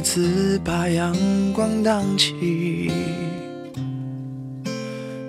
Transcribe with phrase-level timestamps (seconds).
[0.00, 1.14] 叶子把阳
[1.52, 2.90] 光荡起，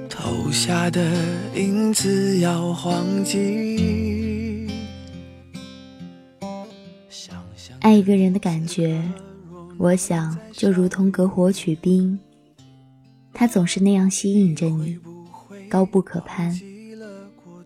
[0.08, 1.02] 投下的
[1.55, 4.69] 影子摇晃起。
[7.81, 9.03] 爱一个人的感觉，
[9.78, 12.17] 我想就如同隔火取冰，
[13.33, 14.97] 它总是那样吸引着你，
[15.69, 16.58] 高不可攀。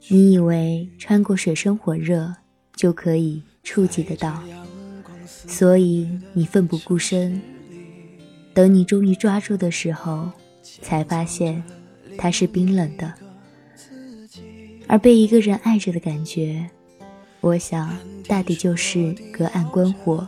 [0.07, 2.33] 你以为穿过水深火热
[2.75, 4.41] 就可以触及得到，
[5.25, 7.41] 所以你奋不顾身。
[8.53, 10.29] 等你终于抓住的时候，
[10.81, 11.61] 才发现
[12.17, 13.13] 它是冰冷的。
[14.87, 16.69] 而被一个人爱着的感觉，
[17.41, 17.97] 我想
[18.27, 20.27] 大抵就是隔岸观火，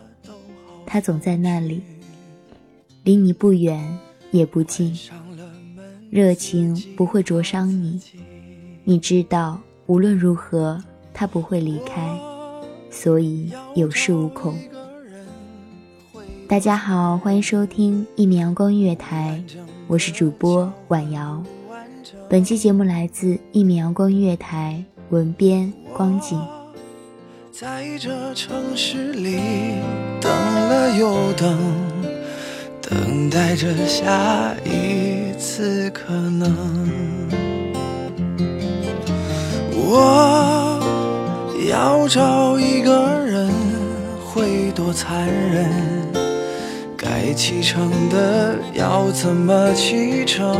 [0.86, 1.82] 他总在那里，
[3.04, 3.98] 离你不远
[4.32, 4.98] 也不近，
[6.10, 8.02] 热情不会灼伤你。
[8.84, 10.84] 你知道无论如何
[11.14, 12.20] 他不会离开，
[12.90, 14.58] 所以有恃无恐。
[16.50, 19.44] 大家好，欢迎收听一米阳光音乐台，
[19.86, 21.44] 我是主播婉瑶。
[22.30, 26.42] 本期节目来自一米阳光音乐台，文编光景。
[27.52, 29.40] 在这城市里
[30.22, 31.60] 等了又等，
[32.82, 36.90] 等待着下一次可能。
[39.74, 40.80] 我
[41.70, 43.52] 要找一个人，
[44.26, 46.08] 会多残忍？
[47.10, 50.54] 该启程的要怎么启程？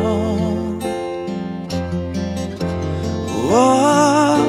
[3.50, 4.40] 我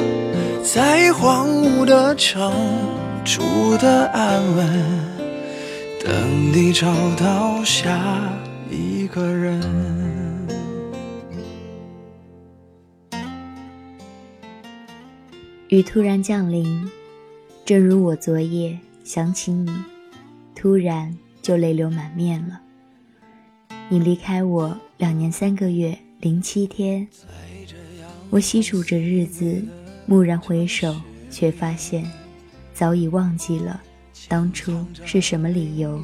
[0.63, 2.53] 在荒芜的城
[3.25, 3.41] 住
[3.79, 4.65] 的安稳，
[6.01, 8.31] 等你找到下
[8.71, 9.61] 一个人。
[15.67, 16.89] 雨突然降临，
[17.65, 19.69] 正如我昨夜想起你，
[20.55, 22.59] 突然就泪流满面了。
[23.89, 27.07] 你离开我两年三个月零七天，
[28.29, 29.63] 我细数着日子，
[30.07, 30.95] 蓦然回首，
[31.31, 32.05] 却发现
[32.73, 33.81] 早已忘记了
[34.27, 36.03] 当初是什么理由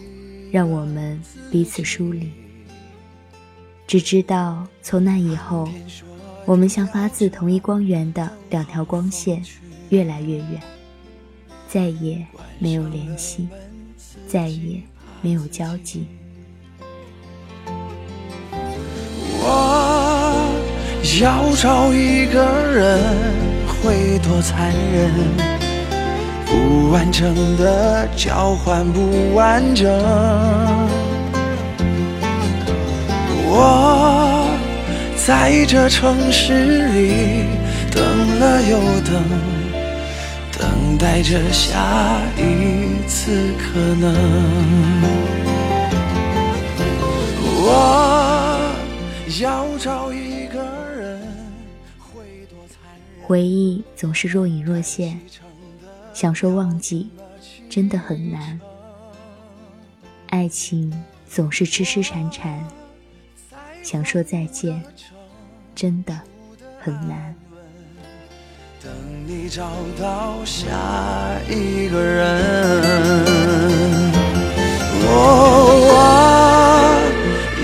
[0.51, 1.21] 让我们
[1.51, 2.31] 彼此疏离。
[3.87, 5.69] 只知道从那以后，
[6.45, 9.43] 我们像发自同一光源的两条光线，
[9.89, 10.61] 越来越远，
[11.67, 12.25] 再也
[12.57, 13.47] 没有联系，
[14.27, 14.81] 再也
[15.25, 16.05] 没有交集。
[19.41, 20.45] 我
[21.19, 23.01] 要找一个人，
[23.81, 25.09] 会多残忍？
[26.45, 29.91] 不完整的交换不完整。
[33.47, 34.47] 我
[35.25, 37.45] 在这城市里
[37.89, 39.23] 等了又等，
[40.59, 44.13] 等待着下一次可能。
[47.67, 48.75] 我
[49.41, 50.63] 要找一个
[50.95, 51.21] 人，
[53.23, 55.19] 回忆总是若隐若现，
[56.13, 57.09] 想说忘记，
[57.69, 58.59] 真的很难。
[60.29, 60.93] 爱情
[61.27, 62.63] 总是痴痴缠缠，
[63.81, 64.83] 想说再见，
[65.73, 66.19] 真的
[66.79, 67.35] 很难。
[68.85, 68.93] 等
[69.25, 69.63] 你找
[69.99, 70.67] 到下
[71.49, 72.39] 一个人。
[75.01, 75.09] 我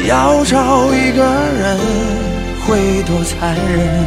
[0.07, 1.77] 要找一个人
[2.65, 4.03] 会多残忍？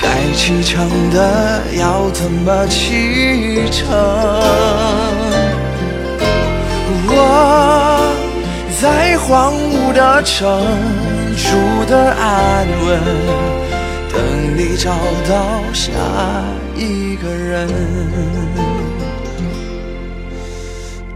[0.00, 3.84] 该启程的要怎么启程？
[7.06, 7.14] 我
[8.80, 10.58] 在荒芜的城
[11.36, 13.61] 住的安稳。
[14.62, 14.96] 等你找
[15.28, 15.90] 到下
[16.76, 17.66] 一个人，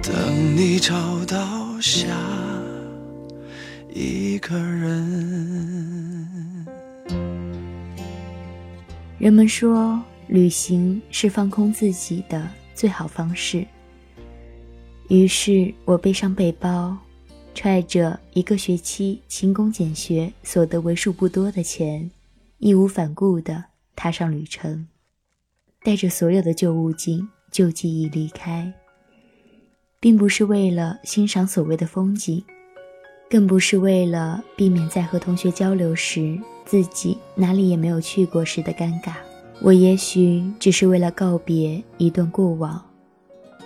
[0.02, 2.08] 等你找到下
[3.94, 6.66] 一个人。
[9.16, 13.64] 人们说，旅行是放空自己的最好方式。
[15.08, 16.99] 于是我背上背包，
[17.54, 22.10] 揣着一个学期勤工俭学所得为数不多的钱。
[22.58, 23.64] 义无反顾地
[23.94, 24.88] 踏上旅程，
[25.82, 28.73] 带着所有的旧物件、旧记忆离开，
[30.00, 32.43] 并不是为了欣赏所谓的风景，
[33.29, 39.14] 更不是为了避免在和同学交流时自己哪里也没有去过时的尴尬。
[39.61, 42.85] 我也许只是为了告别一段过往，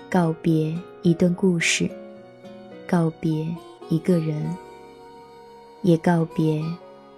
[0.08, 1.90] 告别一段故事，
[2.86, 3.46] 告别
[3.88, 4.44] 一个人，
[5.82, 6.62] 也告别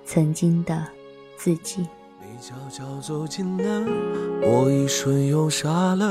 [0.05, 0.87] 曾经的。
[1.43, 1.89] 自己。
[2.21, 3.85] 你悄悄走近了，
[4.43, 6.09] 我一瞬又傻了，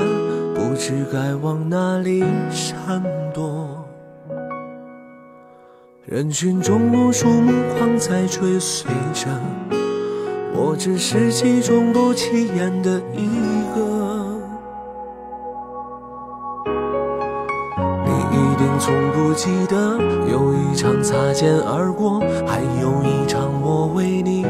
[0.54, 3.02] 不知该往哪里闪
[3.32, 3.82] 躲。
[6.04, 9.26] 人群中无数目光在追随着，
[10.54, 13.26] 我只是其中不起眼的一
[13.74, 14.36] 个。
[18.04, 19.98] 你一定从不记得，
[20.30, 24.44] 有一场擦肩而过，还有一场我为你。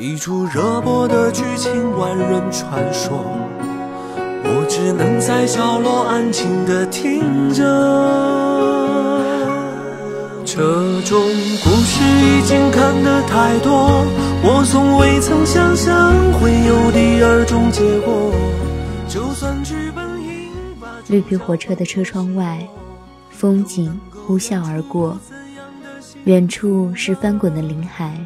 [0.00, 3.18] 一出热播的剧情，万人传说，
[4.44, 7.64] 我只能在角落安静的听着。
[10.44, 10.62] 这
[11.02, 11.20] 种
[11.64, 14.06] 故事已经看得太多，
[14.44, 18.32] 我从未曾想象会有第二种结果。
[19.08, 20.48] 就算剧本应
[20.80, 22.64] 把绿皮火车的车窗外，
[23.30, 25.18] 风景呼啸而过。
[26.22, 28.16] 远处是翻滚的林海，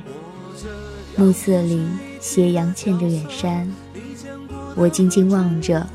[1.16, 1.86] 暮色里
[2.20, 3.70] 斜阳嵌着远山。
[4.74, 5.86] 我静静望着，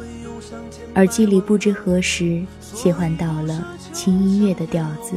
[0.95, 5.15] 耳机里不知何时切换到了轻音乐的调子，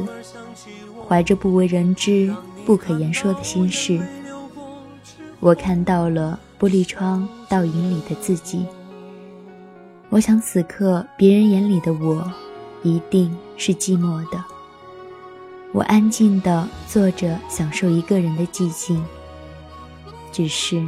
[1.07, 2.33] 怀着不为人知、
[2.65, 4.01] 不可言说的心事。
[5.39, 8.65] 我看到了玻璃窗倒影里的自己。
[10.09, 12.29] 我想此刻别人眼里的我，
[12.83, 14.43] 一定是寂寞的。
[15.71, 19.01] 我安静地坐着，享受一个人的寂静。
[20.31, 20.81] 只是，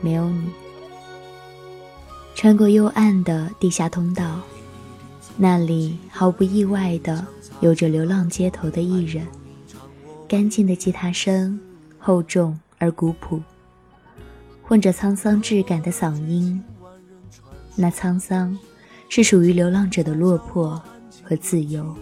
[0.00, 0.50] 没有你。
[2.34, 4.40] 穿过幽暗的地下通道，
[5.36, 7.26] 那里毫不意外的
[7.60, 9.26] 有着流浪街头的艺人。
[10.28, 11.58] 干净的吉他声，
[11.98, 13.42] 厚重而古朴，
[14.62, 16.62] 混着沧桑质感的嗓音。
[17.74, 18.56] 那沧桑，
[19.08, 20.80] 是属于流浪者的落魄
[21.22, 21.96] 和自由。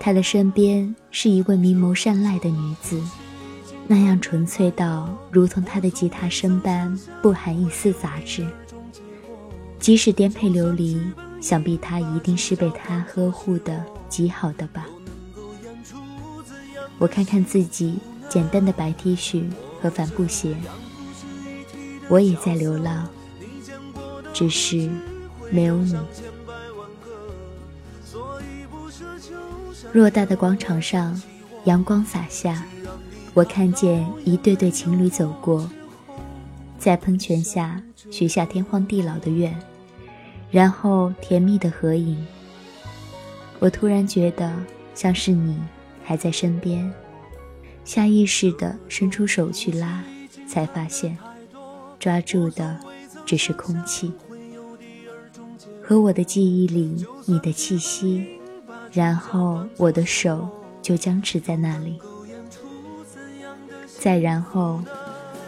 [0.00, 3.00] 他的身边是一位明眸善睐的女子，
[3.92, 8.46] 那样纯粹到如同他的吉他声般不含一丝杂质。
[9.78, 10.98] 即使颠沛流离，
[11.42, 14.86] 想必他一定是被他呵护的极好的吧。
[16.96, 17.98] 我看看自己
[18.30, 19.44] 简单的白 T 恤
[19.82, 20.56] 和帆布鞋，
[22.08, 23.06] 我也在流浪，
[24.32, 24.88] 只是
[25.50, 25.94] 没有你。
[29.92, 31.20] 偌大的广场上，
[31.64, 32.64] 阳光洒下，
[33.34, 35.68] 我看见一对对情侣走过，
[36.78, 39.56] 在喷泉下许下天荒地老的愿，
[40.50, 42.26] 然后甜蜜的合影。
[43.58, 44.52] 我突然觉得
[44.94, 45.58] 像是你
[46.04, 46.92] 还在身边，
[47.84, 50.04] 下意识地伸出手去拉，
[50.46, 51.16] 才发现
[51.98, 52.78] 抓住的
[53.24, 54.12] 只是空气，
[55.82, 58.26] 和我的记忆里你的气息。
[58.92, 60.46] 然后我的手
[60.82, 61.98] 就僵持在那里。
[64.02, 64.82] 再然后，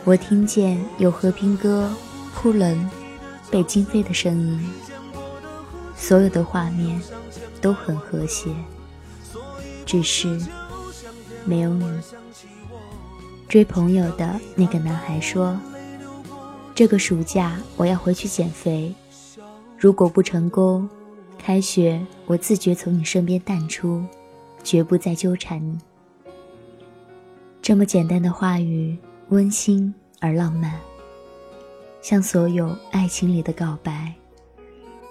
[0.04, 1.90] 我听见有和平鸽
[2.32, 2.88] 扑棱、
[3.50, 4.70] 被惊飞的声音。
[5.96, 7.02] 所有的画面
[7.61, 8.49] 都很和谐，
[9.84, 10.40] 只是
[11.44, 11.84] 没有你。
[13.49, 15.58] 追朋友的那个男孩说
[16.76, 18.94] ：“这个暑假我要回去减肥，
[19.76, 20.88] 如果不成功。”
[21.37, 24.04] 开学，我自觉从你身边淡出，
[24.62, 25.76] 绝不再纠缠你。
[27.64, 28.94] 这么简单的话语，
[29.30, 30.78] 温馨而浪漫，
[32.02, 34.12] 像所有爱情里的告白。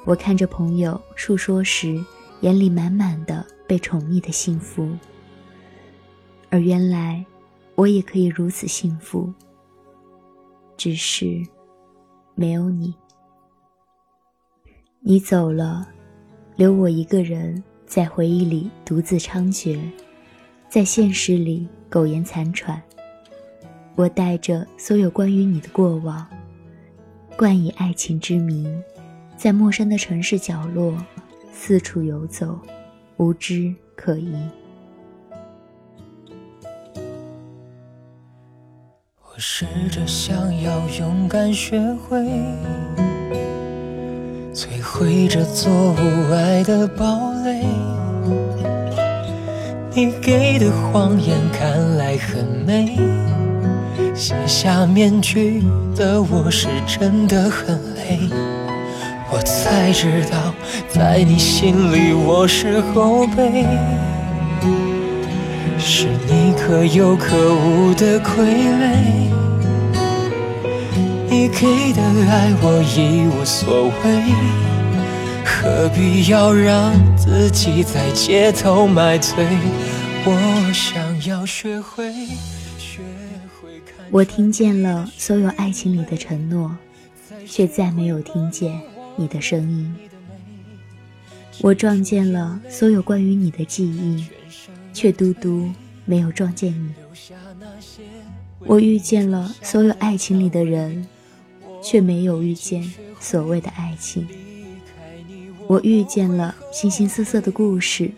[0.05, 1.99] 我看着朋友述说时，
[2.41, 4.87] 眼里满满的被宠溺的幸福。
[6.51, 7.25] 而原来，
[7.73, 9.33] 我也可以如此幸福，
[10.77, 11.41] 只是
[12.35, 12.93] 没有你。
[14.99, 15.87] 你走了，
[16.55, 19.79] 留我一个人在回忆里独自猖獗，
[20.69, 22.81] 在现实里苟延残喘。
[23.93, 26.25] 我带着所有关于你的过往，
[27.37, 28.83] 冠以爱情之名，
[29.37, 30.97] 在陌生的城市角落
[31.51, 32.59] 四处游走，
[33.17, 34.33] 无知可疑。
[39.21, 42.17] 我试着想要勇敢学会。
[44.51, 48.72] 摧毁这座无爱的堡垒。
[49.95, 52.97] 你给的谎言看来很美，
[54.15, 55.63] 卸下面具
[55.95, 58.27] 的我是真的很累。
[59.31, 60.51] 我才知道，
[60.89, 63.67] 在你心里我是后辈，
[65.77, 68.95] 是你可有可无的傀儡。
[71.29, 74.72] 你给的爱我已无所谓，
[75.45, 79.45] 何必要让自己在街头买醉？
[80.25, 82.11] 我想要学会，
[82.77, 83.01] 学
[83.61, 84.05] 会看。
[84.11, 86.75] 我听见了所有爱情里的承诺，
[87.47, 88.79] 却再没有听见
[89.15, 89.95] 你的声音。
[91.61, 94.25] 我撞见了所有关于你的记忆，
[94.93, 95.69] 却独独
[96.05, 96.93] 没有撞见你。
[98.59, 101.07] 我遇见了所有爱情里的人。
[101.85, 102.81] 却没有遇见
[103.19, 104.25] 所谓的爱情。
[105.67, 108.11] 我遇见了形形色色的故事，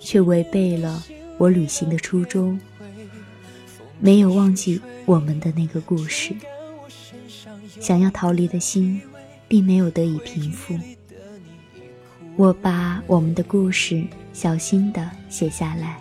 [0.00, 1.02] 却违背了
[1.38, 2.58] 我旅行的初衷。
[3.98, 6.34] 没有忘记我们的那个故事，
[7.80, 9.00] 想要逃离的心，
[9.48, 10.78] 并没有得以平复。
[12.36, 15.98] 我把我们的故事小心地写下来，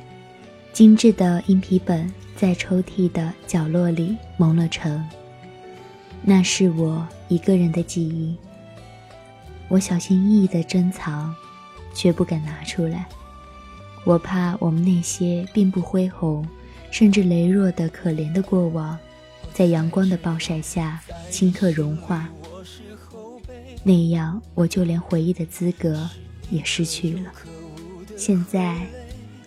[0.73, 5.01] 精致的硬皮本在抽屉的角落里蒙了尘。
[6.21, 8.35] 那是我一个人的记忆，
[9.67, 11.33] 我小心翼翼的珍藏，
[11.93, 13.05] 却不敢拿出来。
[14.03, 16.47] 我怕我们那些并不恢宏，
[16.91, 18.97] 甚至羸弱的可怜的过往，
[19.53, 22.29] 在阳光的暴晒下顷刻融化。
[23.83, 26.09] 那样，我就连回忆的资格
[26.49, 27.31] 也失去了。
[28.15, 28.79] 现在，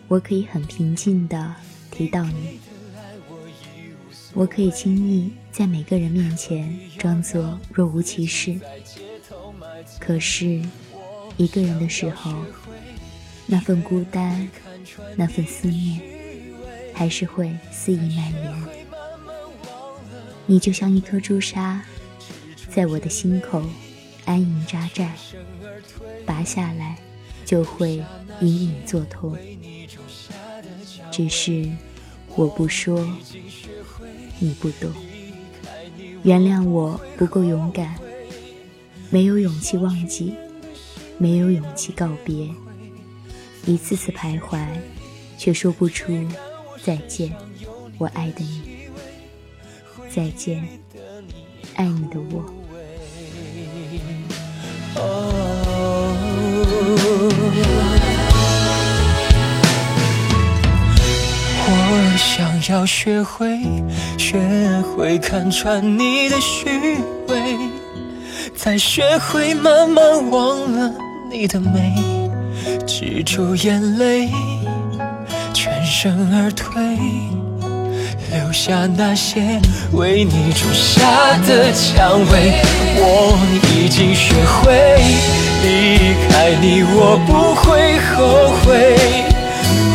[0.08, 1.54] 我可以很平静的
[1.90, 2.58] 提到你。
[4.34, 8.60] 我可以轻易在每个人面前装作若无其事，
[9.98, 10.60] 可是，
[11.36, 12.32] 一个人的时候，
[13.46, 14.48] 那份孤单，
[15.16, 16.00] 那份思念，
[16.94, 18.62] 还是会肆意蔓延。
[20.46, 21.82] 你就像一颗朱砂，
[22.70, 23.62] 在我的心口
[24.24, 25.12] 安营扎寨，
[26.24, 26.96] 拔下来
[27.44, 28.02] 就会
[28.40, 29.36] 隐隐作痛。
[31.10, 31.68] 只是
[32.34, 33.06] 我不说。
[34.40, 34.92] 你不懂，
[36.22, 37.96] 原谅我不够勇敢，
[39.10, 40.34] 没有勇气忘记，
[41.16, 42.46] 没有勇气告别，
[43.64, 44.58] 一次次徘徊，
[45.38, 46.12] 却说不出
[46.84, 47.32] 再见，
[47.96, 48.62] 我爱的你，
[50.14, 50.62] 再见，
[51.74, 52.44] 爱你的我。
[61.70, 63.58] 我想要学会，
[64.18, 64.38] 学
[64.82, 66.68] 会看穿你的虚
[67.28, 67.56] 伪，
[68.58, 70.92] 才学会慢慢忘了
[71.30, 71.94] 你的美，
[72.84, 74.28] 止住眼泪，
[75.54, 76.82] 全身而退，
[78.32, 79.60] 留下那些
[79.92, 82.60] 为你种下的蔷薇。
[82.96, 83.38] 我
[83.76, 84.74] 已经学会
[85.62, 88.16] 离开你，我不会后
[88.64, 88.98] 悔。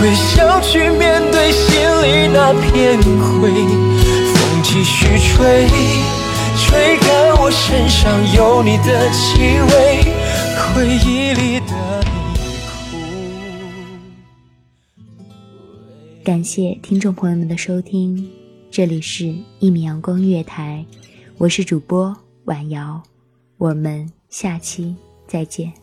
[0.01, 1.67] 微笑去面对心
[2.01, 5.67] 里那片灰，风继续吹，
[6.57, 7.12] 吹干
[7.45, 10.01] 我身上有你的气味，
[10.55, 12.07] 回忆里的你。
[16.23, 18.31] 感谢听众朋友们的收听，
[18.71, 19.25] 这里是
[19.59, 20.85] 《一米阳光月台》，
[21.37, 23.03] 我是主播婉瑶，
[23.57, 24.95] 我们下期
[25.27, 25.82] 再见。